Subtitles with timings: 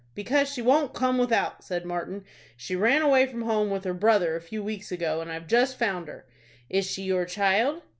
[0.15, 2.25] "Because she won't come without," said Martin.
[2.57, 5.77] "She ran away from home with her brother a few weeks ago, and I've just
[5.77, 6.25] found her."
[6.71, 7.83] "Is she your child?"